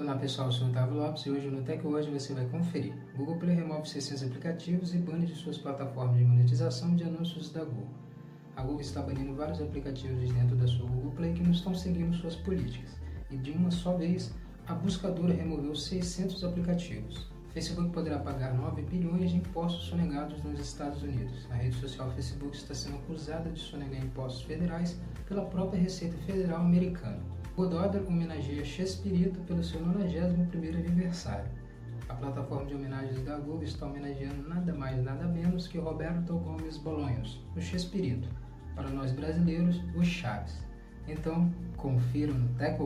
[0.00, 2.94] Olá pessoal, eu sou Otávio Lopes e hoje no Tech Hoje você vai conferir.
[3.16, 7.64] Google Play remove 600 aplicativos e bane de suas plataformas de monetização de anúncios da
[7.64, 7.88] Google.
[8.54, 12.14] A Google está banindo vários aplicativos dentro da sua Google Play que não estão seguindo
[12.14, 12.92] suas políticas.
[13.28, 14.32] E de uma só vez,
[14.68, 17.28] a buscadora removeu 600 aplicativos.
[17.52, 21.48] Facebook poderá pagar 9 bilhões de impostos sonegados nos Estados Unidos.
[21.50, 24.96] A rede social Facebook está sendo acusada de sonegar impostos federais
[25.26, 27.18] pela própria Receita Federal americana.
[27.58, 31.50] Godother homenageia Chespirito pelo seu 91º aniversário.
[32.08, 36.76] A plataforma de homenagens da Google está homenageando nada mais nada menos que Roberto Gomes
[36.76, 38.28] Bolonhos, o Chespirito,
[38.76, 40.56] para nós brasileiros, o Chaves.
[41.08, 42.80] Então, confiram no Tech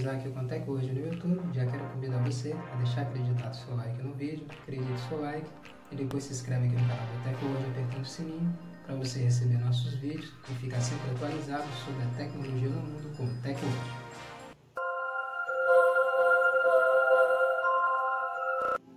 [0.00, 3.76] atualizar aqui com Tech hoje no YouTube, já quero convidar você a deixar acreditado seu
[3.76, 5.46] like no vídeo, acredite seu like
[5.92, 9.20] e depois se inscreve aqui no canal do Tech hoje apertando o sininho para você
[9.20, 14.00] receber nossos vídeos e ficar sempre atualizado sobre a tecnologia no mundo com Tech hoje.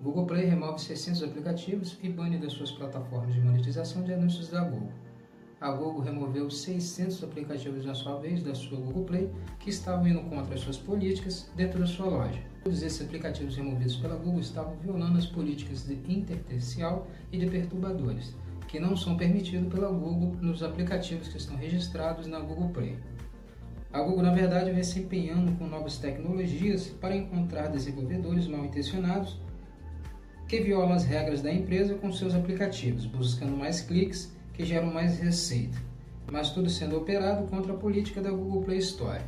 [0.02, 4.64] Google Play remove 600 aplicativos e bane das suas plataformas de monetização de anúncios da
[4.64, 4.92] Google
[5.64, 10.20] a Google removeu 600 aplicativos na sua vez da sua Google Play que estavam indo
[10.24, 12.42] contra as suas políticas dentro da sua loja.
[12.66, 18.36] Todos esses aplicativos removidos pela Google estavam violando as políticas de intertercial e de perturbadores,
[18.68, 22.98] que não são permitidos pela Google nos aplicativos que estão registrados na Google Play.
[23.94, 29.40] A Google, na verdade, vem se empenhando com novas tecnologias para encontrar desenvolvedores mal intencionados
[30.46, 35.20] que violam as regras da empresa com seus aplicativos, buscando mais cliques que geram mais
[35.20, 35.78] receita,
[36.32, 39.22] mas tudo sendo operado contra a política da Google Play Store.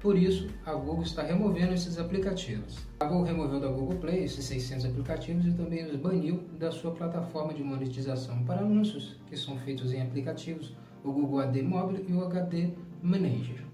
[0.00, 2.86] Por isso, a Google está removendo esses aplicativos.
[3.00, 6.92] A Google removeu da Google Play esses 600 aplicativos e também os baniu da sua
[6.92, 12.12] plataforma de monetização para anúncios, que são feitos em aplicativos, o Google AD Mobile e
[12.12, 12.70] o HD
[13.02, 13.66] Manager.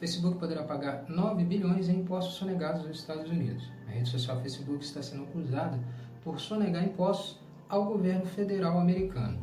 [0.00, 3.70] Facebook poderá pagar 9 bilhões em impostos sonegados nos Estados Unidos.
[3.86, 5.78] A rede social Facebook está sendo acusada
[6.24, 9.38] por sonegar impostos ao governo federal americano.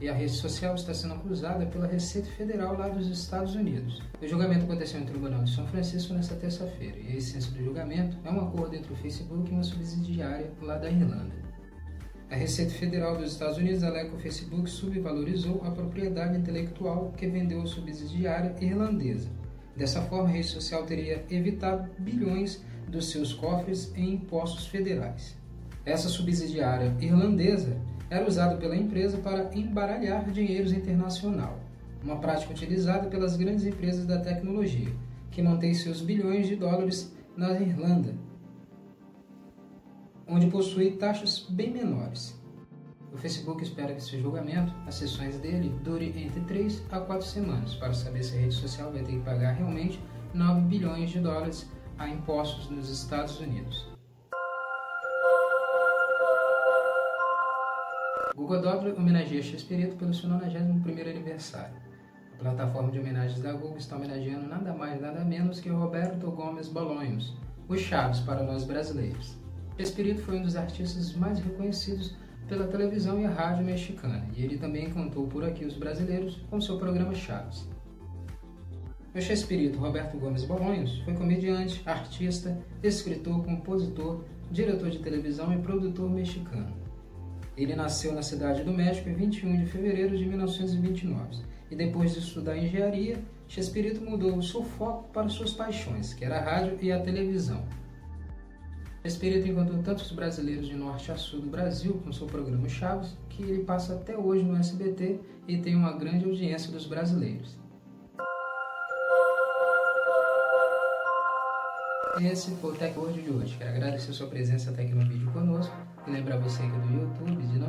[0.00, 4.02] E a rede social está sendo acusada pela Receita Federal lá dos Estados Unidos.
[4.20, 8.16] O julgamento aconteceu no Tribunal de São Francisco nesta terça-feira, e a essência do julgamento
[8.24, 11.32] é um acordo entre o Facebook e uma subsidiária lá da Irlanda.
[12.28, 17.26] A Receita Federal dos Estados Unidos alega que o Facebook subvalorizou a propriedade intelectual que
[17.26, 19.28] vendeu a subsidiária irlandesa.
[19.76, 25.36] Dessa forma, a rede social teria evitado bilhões dos seus cofres em impostos federais.
[25.84, 27.76] Essa subsidiária irlandesa
[28.08, 31.58] era usada pela empresa para embaralhar dinheiros internacional,
[32.02, 34.92] uma prática utilizada pelas grandes empresas da tecnologia,
[35.30, 38.14] que mantêm seus bilhões de dólares na Irlanda,
[40.28, 42.40] onde possui taxas bem menores.
[43.12, 47.74] O Facebook espera que esse julgamento, as sessões dele, dure entre 3 a 4 semanas
[47.74, 50.00] para saber se a rede social vai ter que pagar realmente
[50.32, 51.68] 9 bilhões de dólares
[51.98, 53.91] a impostos nos Estados Unidos.
[58.34, 61.74] Google Doc homenageia Chespirito pelo seu 91º aniversário.
[62.34, 66.68] A plataforma de homenagens da Google está homenageando nada mais nada menos que Roberto Gomes
[66.68, 67.36] Bolonhos,
[67.68, 69.36] o Chaves para nós brasileiros.
[69.76, 72.16] Chespirito foi um dos artistas mais reconhecidos
[72.48, 76.60] pela televisão e a rádio mexicana, e ele também encantou por aqui os brasileiros com
[76.60, 77.68] seu programa Chaves.
[79.14, 86.08] O Chespirito Roberto Gomes Bolonhos foi comediante, artista, escritor, compositor, diretor de televisão e produtor
[86.10, 86.82] mexicano.
[87.56, 92.20] Ele nasceu na cidade do México em 21 de fevereiro de 1929 e depois de
[92.20, 96.90] estudar engenharia, Chespirito mudou o seu foco para suas paixões, que era a rádio e
[96.90, 97.62] a televisão.
[99.02, 103.42] Chespirito encantou tantos brasileiros de norte a sul do Brasil com seu programa Chaves, que
[103.42, 107.58] ele passa até hoje no SBT e tem uma grande audiência dos brasileiros.
[112.20, 113.56] Esse foi o Tech Word de hoje.
[113.56, 115.74] Quero agradecer sua presença até aqui no vídeo conosco
[116.06, 116.78] e lembrar você aqui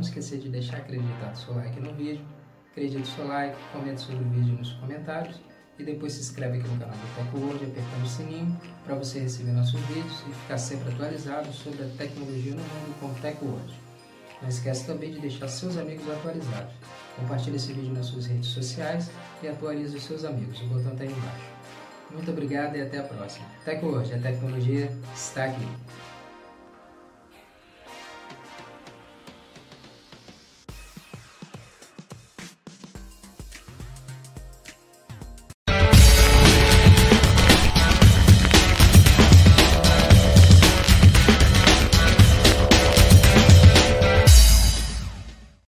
[0.03, 2.25] esquecer de deixar acreditado seu like no vídeo.
[2.71, 5.39] Acredite seu like, comente sobre o vídeo nos comentários
[5.77, 9.19] e depois se inscreve aqui no canal do Tech Word apertando o sininho para você
[9.19, 13.37] receber nossos vídeos e ficar sempre atualizado sobre a tecnologia no mundo com o Tech
[13.43, 13.73] Word.
[14.41, 16.73] Não esqueça também de deixar seus amigos atualizados.
[17.15, 19.09] Compartilhe esse vídeo nas suas redes sociais
[19.41, 20.59] e atualize os seus amigos.
[20.61, 21.53] O botão está aí embaixo.
[22.11, 23.45] Muito obrigado e até a próxima.
[23.81, 25.67] Hoje a tecnologia está aqui.